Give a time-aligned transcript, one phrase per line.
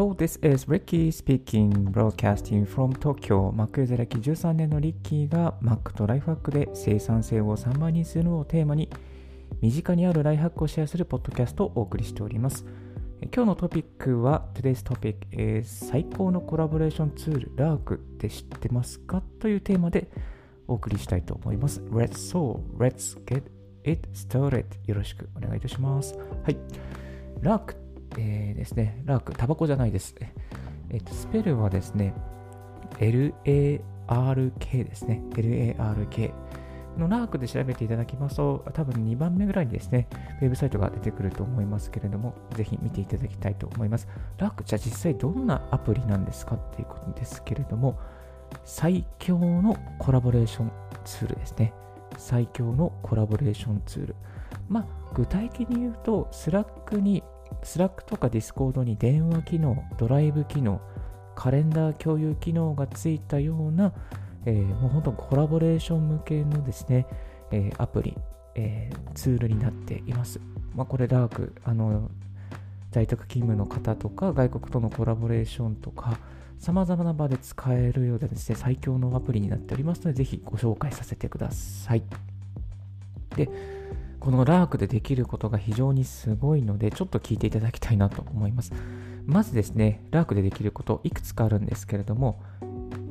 [0.00, 3.52] Hello, this is Ricky speaking, broadcasting from Tokyo.
[3.52, 8.88] Mac ユーザー歴13年のリッキーが Mac とライフハックで生産性を3倍にするのをテーマに
[9.60, 12.64] 身近にあるライフハックをシェアするポッドキャストをお送りしております。
[13.24, 19.22] 今日のトピックは Today's topic is 最高のコラボレーションツール LARK って知ってますか？
[19.38, 20.08] というテーマで
[20.66, 21.82] お送りしたいと思います。
[21.90, 23.42] Let's so, let's get
[23.84, 26.16] it started よろしくお願いいたします。
[26.16, 26.56] はい。
[27.42, 27.74] LARK
[28.18, 30.14] えー、ですね、ラーク、タバコじゃないです。
[30.90, 32.14] えっと、スペルはですね、
[32.98, 35.22] LARK ですね。
[35.30, 36.32] LARK
[36.98, 40.08] のラークで調べていただきますと、多分2番目ぐらいにですね、
[40.42, 44.08] ウェブサイトが出てくると思いますけれども、ぜひ見ていただきたいと思います。
[44.38, 47.98] ラーク、じゃあ実際どんなアプリなんですかっていうことですけれども、
[48.64, 50.72] 最強のコラボレーション
[51.04, 51.72] ツールですね。
[52.18, 54.16] 最強のコラボレーションツール。
[54.68, 57.22] まあ、具体的に言うと、スラックに
[57.62, 60.80] スラックとかディスコードに電話機能、ドライブ機能、
[61.34, 63.92] カレンダー共有機能がついたような、
[64.44, 67.06] えー、もう本当コラボレーション向けのですね、
[67.50, 68.16] えー、アプリ、
[68.54, 70.40] えー、ツールになっています。
[70.74, 72.10] まあ、これラーク、あの、
[72.90, 76.18] 在宅勤務の方とか、外国とのコラボレーションとか、
[76.58, 82.02] 様々な場で使えるようでですね、最強のアプリになっておりますので、ぜひご紹介させてください。
[83.36, 83.48] で、
[84.20, 88.72] このラークでできることが非常にすごいので、ちょっと聞いていただきたいなと思います。
[89.24, 92.42] まずですね、ラークでできること、いくつかあるんですけれども、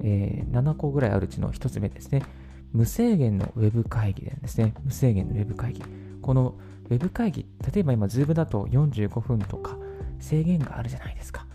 [0.03, 2.21] えー、7個ぐらいあるうちの1つ目ですね。
[2.73, 4.75] 無制限のウェブ会議ですね。
[4.83, 5.83] 無制限のウェブ会議。
[6.21, 6.55] この
[6.89, 9.77] ウェブ会議、例えば今、Zoom だと45分とか
[10.19, 11.47] 制限があるじゃないですか。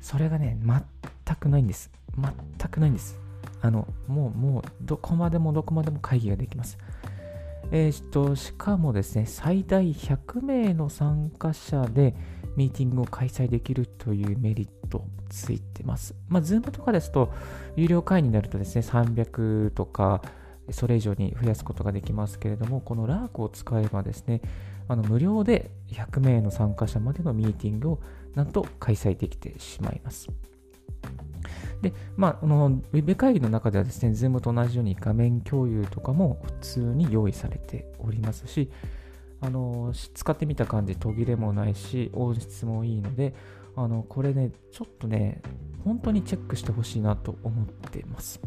[0.00, 1.90] それがね、全くないんです。
[2.16, 3.18] 全くないんです。
[3.60, 6.78] あの、もう、もう、どこまでもどこまでも会議ができます。
[7.74, 12.14] えー、としかもですね、最大100名の参加者で
[12.54, 16.14] ミーティングを開催できるというメリットついてます。
[16.28, 17.32] まあ、Zoom とかですと、
[17.74, 20.20] 有料会員になるとですね、300とか、
[20.70, 24.42] それ以上に増やすことができますけれども、この LARK を使えばですね、
[24.88, 28.00] あの無料で100名の参加者までのミーティングを
[28.34, 30.28] なんと開催できてしまいます。
[31.82, 38.70] で、まあ、あの、ウェブ会議の中ではですね、Zoom と同じように画面共有とかも普通に用意されておりますし、
[39.40, 43.34] あの、使ってみた感じ、途切れもないし、音質もいいので、
[43.74, 45.42] あの、これね、ちょっとね、
[45.84, 48.40] 本当にチェックしてほしいなと思ってます。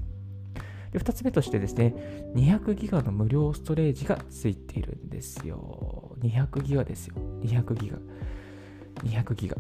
[0.92, 1.94] で、2つ目としてですね、
[2.36, 6.16] 200ギガの無料ストレージがついているんですよ。
[6.22, 7.16] 200ギガですよ。
[7.42, 7.98] 200ギガ。
[9.04, 9.58] 200ギガ。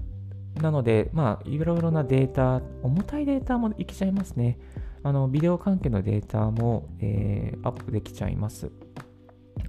[0.61, 4.57] なので、まあ、いろいろなデータ、重たいデータもいきちゃいますね。
[5.03, 8.71] あの、ビデオ関係のデータも、えー、アップできちゃいます。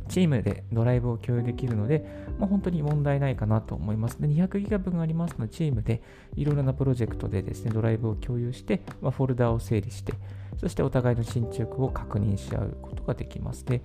[0.08, 2.06] チームでドライブを共有できるので、
[2.38, 4.20] まあ、本当に問題ないかなと思います。
[4.20, 6.02] で、200ギガ分ありますので、チームで
[6.36, 10.14] いろいろなプロジェクトでですね、ドライブを共有して、まあ、フォルダを整理して、
[10.56, 13.64] そしてお互いの進捗を確認し合うことができます。
[13.64, 13.82] で、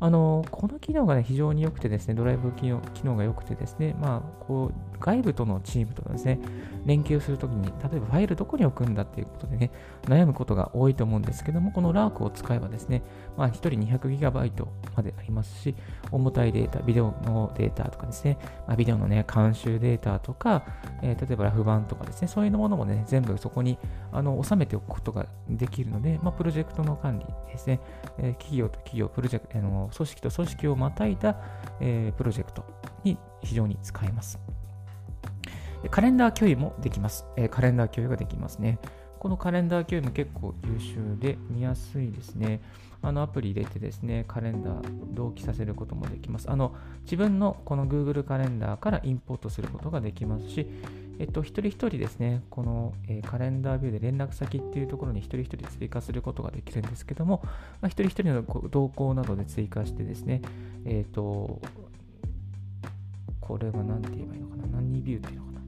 [0.00, 6.40] あの、この機能がね、非常に良くてですね、ドライブ機能機能が良くてですね、まあ、こう、外部とのチームとかですね、
[6.86, 9.70] 連携をするときに、例えばファイルどこに置くんだっていうことでね、
[10.04, 13.02] 悩むことが多いと思うんですけども、この LARK を使えばですね、
[13.36, 15.76] まあ、1人 200GB までありますし、
[16.10, 20.64] 重たいデータ、ビデオのデータとかですね、まあ、ビデオのね、監修データとか、
[21.00, 23.78] えー、例えばラフ版とかですね、そういうものもね、全部そこに
[24.10, 27.80] あの収めておくことができるので、まあ、プロジェクトの管理ですね、
[28.18, 31.40] えー、企業と企業、プロジェクト、あの組織と組織をまたいだ、
[31.80, 32.64] えー、プロジェクト
[33.04, 34.38] に非常に使えます。
[35.90, 37.24] カレンダー共有もできます。
[37.36, 38.78] えー、カレンダー共有ができますね。
[39.18, 42.60] このカレンダー共有も結構優秀で見やすいですね。
[43.02, 46.50] あのアプリ入れてですね、カレンダー同期させることもできます。
[46.50, 50.66] あの自分のこの Google カレンダーからインポートすることができますし、
[51.22, 57.50] えっと、一人一人ですね、この、えー、カレンダービューで連絡先っていうところに一人一人追加することができるんですけども、ま
[57.82, 60.42] あ、一人一人の動向などで追加してですね、
[60.84, 61.60] えっ、と、
[63.40, 65.60] これは何て言えばいいのかな何ビューっていうのかな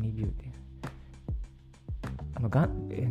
[0.00, 0.44] 何ビューって
[2.34, 3.08] あのガン、え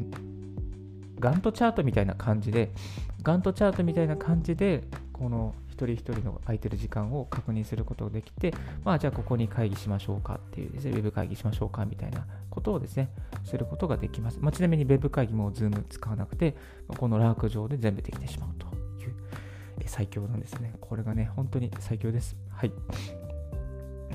[1.22, 2.72] ガントチャートみたいな感じで、
[3.24, 13.10] ガントチャートみたいな感じで、この一人一人の空いてる時間を確認することができて、まあ、じゃあここに会議しましょうかっていうですね、ウェブ会議しましょうかみたいなことをですね、
[13.44, 14.40] することができます。
[14.40, 16.56] まあ、ちなみにウェブ会議も Zoom 使わなくて、
[16.98, 18.68] このラーク上で全部できてしまうと
[19.04, 19.16] いう
[19.88, 20.74] 最強なんですね。
[20.80, 22.38] これがね、本当に最強です。
[22.50, 22.72] はい。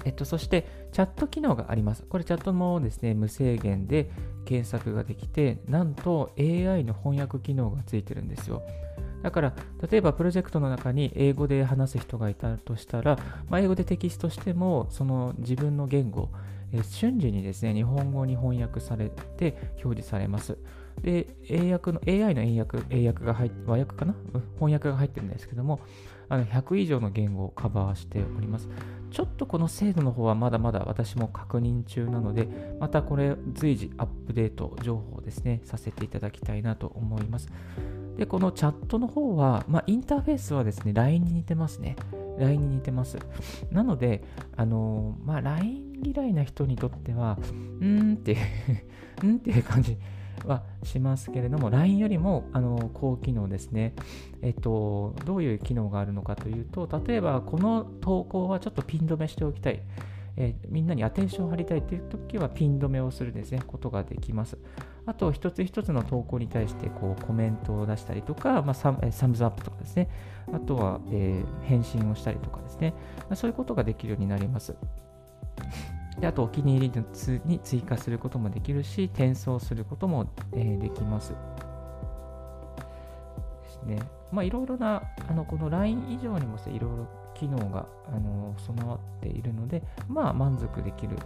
[0.05, 2.05] えっと、そして、チャット機能があります。
[2.05, 4.11] これ、チャットもですね、無制限で
[4.45, 8.63] 検索ができて、なんと AI の翻訳機能がついてるんですよ。
[9.27, 9.53] だから、
[9.91, 13.19] 例えばプロジェクトの中に英語で話す人がいたとしたら、
[13.49, 16.29] まあ、英語でテキストしても、その自分の言語、
[16.73, 20.57] え瞬時にですね、日本語に翻訳されて表示されます。
[21.03, 24.15] で、英訳の、AI の英訳、英訳が入って、和訳かな？
[24.61, 25.81] 翻訳が入ってるんですけども、
[26.29, 28.69] あの100以上の言語をカバーしております。
[29.11, 32.47] ちょっとこの精度の方はまだまだ私も確認中なので、
[32.79, 37.49] またこれ随時アップデート情報をですね、させていただきたいなと思います。
[38.17, 41.97] で、このチャットの方は、まあ、インターフェースはですね、LINE に似てますね。
[42.39, 43.19] LINE に似てます。
[43.71, 44.23] なので、
[44.57, 48.37] あの、まあ、LINE 嫌いな人にとっては、うーんってい
[49.23, 49.97] う んっていう感じ
[50.45, 53.95] はしますけれども、LINE よりもあの高機能ですね。
[54.43, 59.83] えっと、どういう機能があるのかというと、例えばこの投稿はちょっとピン止めしておきたい。
[60.39, 64.59] えー、みんなにアテンションを張りたいという時はピン止めをするですね、ことができます。
[65.07, 70.09] あと、一つ一つの投稿に対してこうコメントを出したりとか、まあ、サムサムズアップとかですね、
[70.53, 74.75] あとは、えー、返信をしたりとかですね、まあ、そういうことができるようになります。
[76.19, 77.05] であと、お気に入り
[77.45, 81.33] に追加することもできるし、転送することも、えー、できます。
[81.33, 81.37] で
[83.69, 83.99] すね。
[84.33, 91.17] まあ、いろいろな、あのこの LINE 以上にもいろいろ機能が、あの備わっているので、まあ、満足できる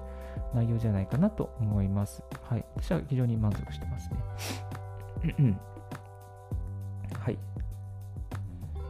[0.54, 2.22] 内容じゃないかなと思います。
[2.42, 2.64] はい。
[2.76, 5.58] 私は非常に満足してますね。
[7.18, 7.38] はい。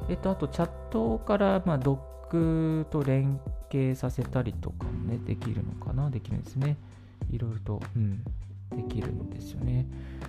[0.08, 3.40] えっと、あと、チャットから、まあ、ドックと連
[3.70, 6.10] 携させたりとかもね、できるのかな？
[6.10, 6.76] できるんですね。
[7.30, 8.24] いろいろと、うん、
[8.74, 9.86] できるんですよね。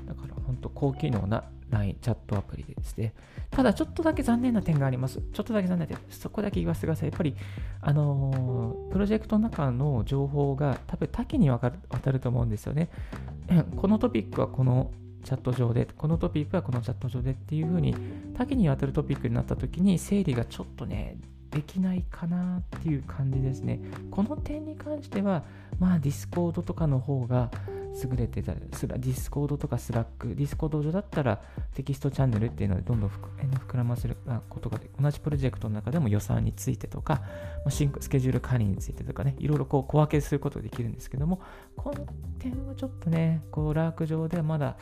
[0.08, 3.14] だから、本当高機能な LINE、チャットアプリでですね。
[3.50, 5.22] ただ、ちょっとだけ残念な点があります。
[5.34, 5.98] ちょっとだけ残念な点。
[6.10, 7.10] そこだけ言わせてください。
[7.10, 7.36] やっぱり、
[7.82, 12.90] あのー、プロジェクトの中の情報が多分多岐にわたると思うんですよね。
[13.78, 14.92] このトピックはこの
[15.24, 17.96] チャット上で、このトピックはこのチャット上でっていう風に
[18.36, 21.18] 多岐にわたるトピックになった時に整理がちょっとね、
[21.52, 23.80] できないかなっていう感じですね。
[24.10, 25.44] この点に関しては、
[25.80, 27.52] まあ、ディスコードとかの方が
[27.94, 31.42] 優れてたり、ディスコードとかスラック、ディスコード上だったら
[31.74, 34.18] テキストチャンネルっていうのでどんどん膨らませる
[34.50, 37.22] ことがで同じプロジェクトの中でも予算についてとか、
[37.66, 41.42] まあ、スケジュール管理についてとかね、いろいろこう小分けすることができるんですけども、
[41.76, 42.06] この
[42.40, 44.78] 点はちょっとね、こうラーク上ではまだ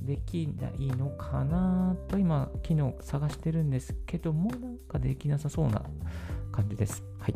[0.00, 5.82] できないのかなと今、機能探してるんですけども、なんかできなさそうな
[6.52, 7.02] 感じです。
[7.18, 7.34] はい。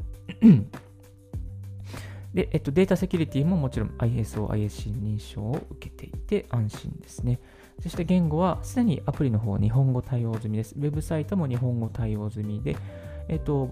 [2.35, 7.41] で、えっと、データセキュリティももちろん ISO、ISC 認証を受けていて安心ですね。
[7.81, 10.75] そして言語はすでにアプリの方日本語対応済みです。
[10.77, 12.77] ウェブサイトも日本語対応済みで、
[13.29, 13.71] えっと、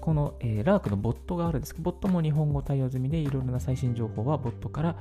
[0.00, 4.96] この、えー、ラークのボットがあるんですけど、ボットも日本語対応済みで、いろいろな最新情報はボットから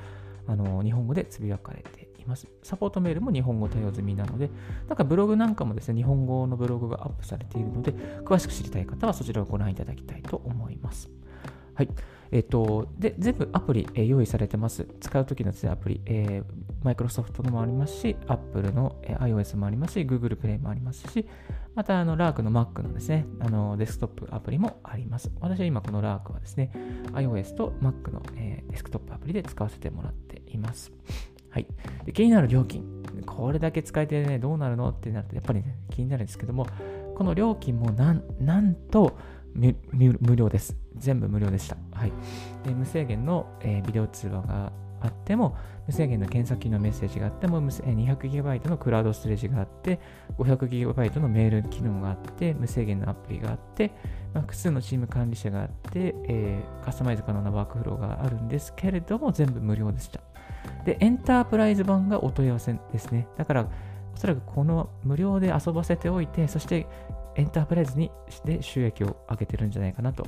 [0.47, 2.47] あの日本語でつぶやかれています。
[2.61, 4.49] サポートメールも日本語対応済みなので、
[4.87, 7.91] なんかブログなんかもですね、日本語のブログがアップされているので、
[8.23, 11.09] 詳しく知りたい方はそちらをご覧いただきたいと思います。
[11.75, 11.89] はい。
[12.31, 14.87] えっ、と、で、全部アプリ、え、用意されてます。
[14.99, 16.43] 使うときのアプリ、えー、
[16.83, 21.27] マイクロソフトのもありますし、Apple の、え、iOS もありますし、Google Play もありますし、
[21.75, 25.31] また、あの、ラークの Mac のですね、あの、デスクトップアプリもあります。
[25.41, 26.71] 私は今このラークはですね、
[27.13, 30.91] iOS と Mac の、え、デスクトップアプリで使わせてもらっています。
[31.51, 31.67] はい。
[32.05, 33.03] で気になる料金。
[33.27, 36.65] これだけ使えてね、どうなるのってなると、やっぱりね、気になるんですけども、
[37.15, 39.17] この料金もなん、なんと、
[39.55, 40.75] 無料です。
[40.95, 41.77] 全部無料でした。
[41.91, 42.13] はい。
[42.63, 45.55] で無制限の、えー、ビデオ通話があっても、
[45.85, 49.99] 無制限の検索機のメッセージがあっても、200GB のクラウドストレージがあって、
[50.37, 53.91] 500GB のメール機能があって、無制限のアプリがあって、
[54.33, 60.21] まあ、複数のチーム管理者があって、えー、カスタマイズ可能なワークフローがあるんですけれども、全部無料でした。
[60.85, 63.27] で、エンタープライズ版がお問い合わせですね。
[63.37, 63.67] だから、
[64.15, 66.87] おそらくこの無料で遊ばせておいて、そして
[67.35, 68.11] エンタープライズに
[68.45, 70.25] で収益を上げてるんじゃないかなと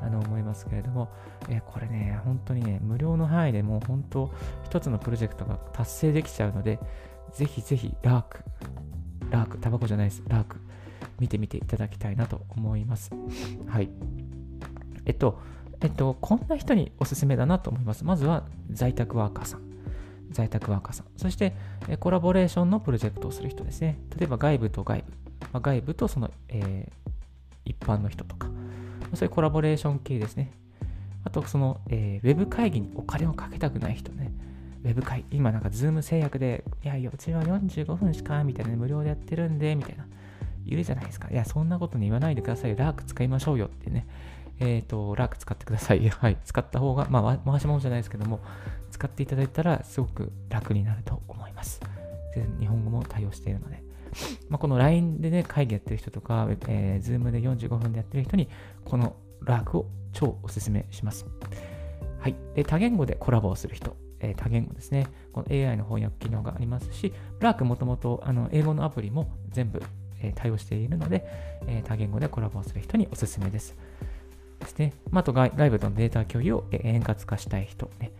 [0.00, 1.08] あの思いますけれども、
[1.48, 4.32] えこれね、本当にね、無料の範囲でもう本当、
[4.64, 6.78] 一つのプロジェクトが達成できちゃうので、
[7.32, 8.42] ぜひぜひ、ラーク、
[9.30, 10.56] ラーク、タバコじゃないです、ラーク、
[11.18, 13.10] 見てみていただきたいなと思います。
[13.66, 13.90] はい。
[15.04, 15.40] えっと、
[15.82, 18.04] えっと、こんな人におすすめだなと思います。
[18.04, 19.62] まずは、在宅ワーカーさん。
[20.30, 21.06] 在宅ワーカーさん。
[21.16, 21.54] そして、
[22.00, 23.98] コラボレーションのプロジェクトをする人ですね。
[24.16, 24.99] 例えば、外部と外部。
[25.52, 27.10] まあ、外部とその、えー、
[27.64, 28.48] 一般の人とか、
[29.14, 30.52] そういうコラボレーション系ですね。
[31.24, 34.32] あと、その、えー、ウェブ会議にお金をかけたくない人ね。
[34.84, 40.06] ウェブ会、今なんかズーム制約で、いやいや、うちは45分しか、みたいな、無料でやってるんで、みたいな、
[40.64, 41.28] いるじゃないですか。
[41.30, 42.76] いや、そんなことに言わないでください。
[42.76, 44.06] ラーク使いましょうよってね。
[44.60, 46.08] えっ、ー、と、ラーク使ってください。
[46.08, 46.38] はい。
[46.44, 48.40] 使った方が、まあ、回し物じゃないですけども、
[48.90, 51.80] 使っていただいたら、すごく楽になると思います。
[52.58, 53.89] 日本語も対応しているので。
[54.48, 58.48] まあ、この LINE でね、会議やってる人とか、えー、Zoom で45分でやってる人に、
[58.84, 61.26] このラークを超おすすめします。
[62.18, 62.34] はい。
[62.54, 63.96] で、多言語でコラボをする人。
[64.20, 65.06] えー、多言語ですね。
[65.32, 69.82] この AI の翻訳機能がありますし、ラックもともとあの英語のアプリも全部、
[70.20, 71.24] えー、対応しているので、
[71.66, 73.74] えー、多言語でコラボをする人におすすめです。
[74.60, 74.92] ですね。
[75.10, 78.12] まあ、あと外部とのデータ共有を円滑化したい人、ね。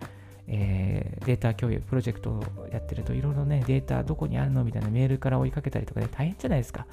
[0.52, 2.42] えー、データ共有、プロジェクトを
[2.72, 4.64] やってるといろいろね、データどこにあるの？
[4.64, 6.86] みたいなメールから追いかけたりとかで大変じゃないですか。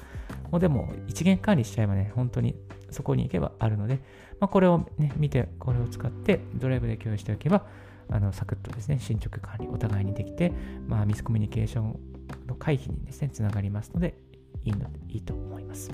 [0.52, 2.54] もうでも一元管理しちゃえばね、本当に
[2.90, 3.98] そこに行けばあるので、
[4.40, 7.66] まあ、これをね、見て、これを使ってドライブで共有しておけば、
[8.08, 10.52] あのサクッとですね、進捗管理お互いにできて、
[10.86, 11.98] まあ、ミスコミュニケーション
[12.46, 14.16] の回避にですね、つながりますので、
[14.62, 15.90] いいのいいと思います。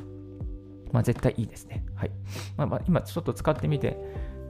[0.92, 1.84] まあ、絶対いいですね。
[1.96, 2.10] はい。
[2.56, 3.98] まあ、まあ、今ちょっと使ってみて、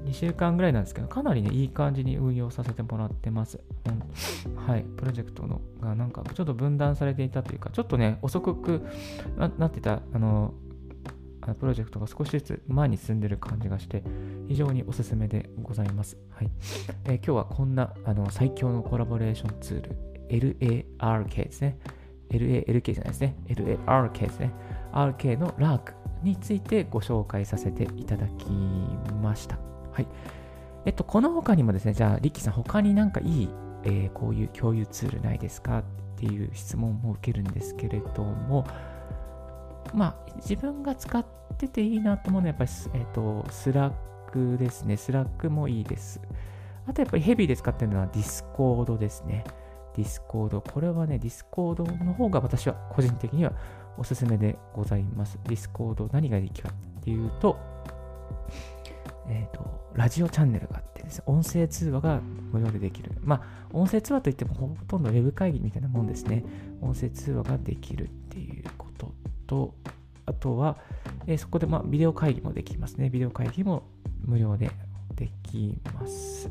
[0.04, 3.61] 2週間ぐらいなんですけど、かなりね、いい感じに運用させてもらってます。
[3.87, 4.82] うん、はい。
[4.96, 8.82] プロジェクトのがなんかちょっと分断されていたというか、ちょっとね、遅く
[9.37, 10.54] なってた、あの、
[11.58, 14.02] プロジェクトが少しずつ前に進んでる感じがして、
[14.49, 16.16] 非常におすすめでございます。
[16.30, 16.50] はい。
[17.04, 19.96] えー、今日はこんなあの最強のコラボレーションツール、
[20.28, 21.78] LARK ですね。
[22.30, 23.37] LALK じゃないですね。
[23.49, 24.52] LARK ですね。
[24.92, 28.46] RK の LARK についてご紹介させていただき
[29.23, 29.74] ました。
[29.94, 30.08] はい。
[30.84, 33.48] えっと、この他にもですね、じゃあ、リッキーさん、他になんかいい、
[33.84, 35.84] えー、こういう共有ツールないですかっ
[36.16, 38.66] ていう質問も受けるんですけれども、
[39.94, 41.24] まあ、自分が使っ
[41.56, 43.94] てていいなと思うのは、やっぱり、えっと、スラッ
[44.30, 44.96] クですね。
[44.96, 46.20] スラックもいいです。
[46.86, 49.44] あと、やっぱりヘビーで使ってるのはディスコードですね。
[49.96, 50.60] ディスコード。
[50.60, 53.52] これはね、ディスコードの方が私は個人的には
[53.96, 55.38] おすすめでございます。
[55.44, 57.56] ディスコード何ができるかっていうと、
[59.28, 62.21] えっ、ー、と、ラジオチャンネルがあってですね、音声通話が
[62.52, 63.12] 無料でできる。
[63.23, 66.45] まあ、音声通話といってもほとんどウェブ会議みたいなもんですね。
[66.81, 69.12] 音声通話ができるっていうこと
[69.47, 69.75] と、
[70.26, 70.78] あとは、
[71.26, 73.11] えー、そこで、まあ、ビデオ会議もできますね。
[73.11, 73.85] ビデオ会議も
[74.25, 74.71] 無料で
[75.14, 76.50] できます。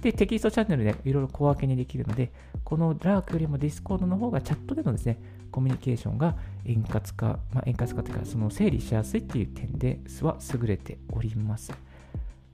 [0.00, 2.32] で、テキストチャンネルでいろいろ小分けにできるので、
[2.64, 11.72] このラークよりもディスコードの方がチャットでのですね、コミュニケーションが円滑化、まあ、円滑化というか、その整理しやすいっていう点ですは優れております。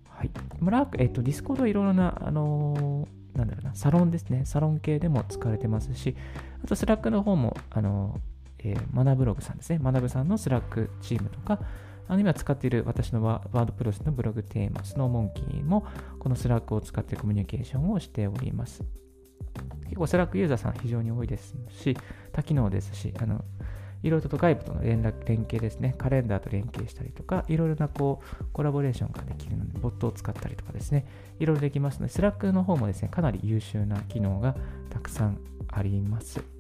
[0.09, 0.31] はい。
[0.63, 4.43] ラーク、えっ、と、ディスコードはいろいろな、あのー、なんだろうな、サロンですね。
[4.45, 6.17] サロン系でも使われてますし、
[6.63, 9.79] あと、スラックの方も、あのー、えー、マナブログさんですね。
[9.81, 11.59] マナブさんのスラックチームとか、
[12.09, 15.87] あの今使っている私のワードプレスのブログテーマ、スノーモンキーも
[16.19, 18.85] このスラックを使ってコミュニケーションをしております。
[19.85, 21.97] 結構スラックユーザーさん非常に多いですし、
[22.33, 23.45] 多機能ですし、あの
[24.03, 31.07] いろいろと外部との連絡、連携ですね、カレンダーと連携したりとか、いろいろなこうコラボレーションができるので、ボットを使ったりとかですね、
[31.39, 34.57] いろいろできますので、スラックの方もですね、かなり優秀な機能が
[34.91, 36.54] たくさんあります。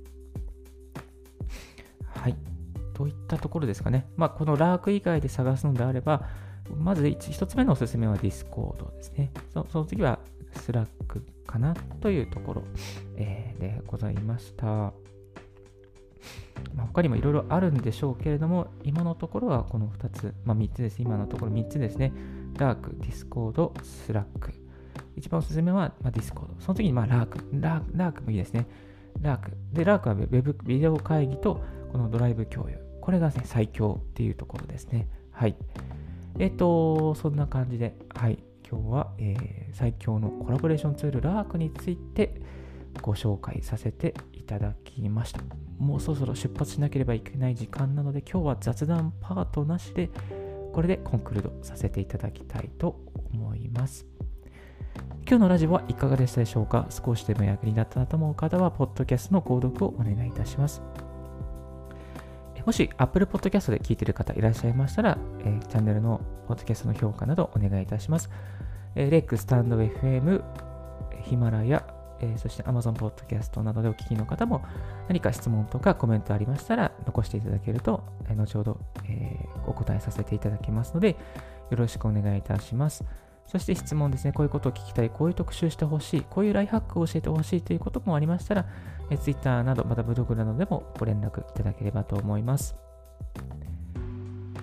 [2.95, 4.07] といったところですかね。
[4.17, 6.29] まあ、このラーク以外で探すのであれば、
[6.79, 9.33] まず 1つ目のおすすめは Discord ですね。
[9.53, 10.19] その次は
[10.55, 10.87] Slack
[11.47, 12.63] かなというところ、
[13.17, 14.95] えー、でございました。
[16.75, 21.03] まあ、他にもいろいろあるんでしょうけれども、今のところはこの2つ、まあ、3つです。
[21.03, 22.13] 今のところ3つですね。
[22.59, 24.53] ラーク、ディスコード、スラック。
[25.17, 26.55] 一番おすすめは、まあ、ディスコード。
[26.61, 27.39] その次に、まあ、ラーク。
[27.53, 27.93] ラーク。
[27.97, 28.67] ラークもいいですね。
[29.21, 29.53] ラーク。
[29.73, 32.84] で、ラークはウェブ、ビデオ会議と、このドライブ共有。
[33.05, 35.09] これが、ね、最強っていうところですね。
[35.31, 35.57] はい。
[36.39, 38.39] えっ、と、そんな感じで、はい。
[38.67, 42.41] 今日は、えー、最強のコラボレーションツール、ラークについて
[43.03, 45.43] ご紹介させていただきました。
[45.77, 50.09] もうそろそろ出発しなければいけない時間なので、今日は雑談パートなしで、
[50.73, 54.07] これでコンクルードさせていただきたいと思います。
[55.29, 56.87] 今日のラジオはいかがでしたでしょうか？
[56.89, 60.81] 少しでも役に立ったなと思う方は、ポッドキャストの購読をお願いいたします。
[62.67, 68.31] もし Apple Podcast で聞いている方いらっしゃいましたら、えー、チャンネルのポッドキャストの評価などお願いいたします。
[68.95, 70.43] えー、レック、スタンド FM、
[71.23, 71.87] ヒマラヤ、
[72.21, 74.65] えー、そして Amazon Podcast などでお聞きの方も
[75.09, 81.17] 何か質問とかコメントありましたら残していただけると、えー、後ほど、えー、お答えさせていただきますので
[81.71, 83.05] よろしくお願いいたします。
[83.47, 88.67] そして質問ですね、こういうことを聞きたい、こういう特集してほしい、こういうライフハックを教えてほしいということもありましたら、
[89.11, 92.75] え Twitter など、またブログなどでもご連絡いただければと思います。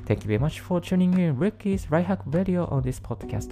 [0.05, 3.51] Thank you very much for tuning in Ricky's Right Hack Radio on this podcast.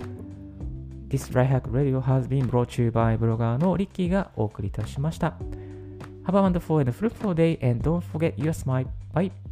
[1.08, 5.38] This Right Hack Radio has been brought to you by ブロガーのリッキーがお送りいたしました。
[6.26, 8.88] Have a wonderful and fruitful day and don't forget your smile.
[9.14, 9.49] Bye.